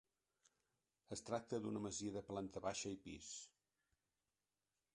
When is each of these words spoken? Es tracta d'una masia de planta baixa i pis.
Es 1.15 1.21
tracta 1.27 1.59
d'una 1.65 1.83
masia 1.85 2.15
de 2.15 2.25
planta 2.31 2.63
baixa 2.69 2.93
i 2.95 2.99
pis. 3.05 3.29